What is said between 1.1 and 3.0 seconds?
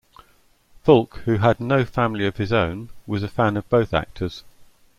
who had no family of his own,